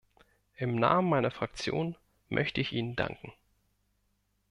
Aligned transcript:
Im 0.55 0.77
Namen 0.77 1.09
meiner 1.09 1.29
Fraktion 1.29 1.95
möchte 2.27 2.59
ich 2.59 2.73
Ihnen 2.73 2.95
danken. 2.95 3.33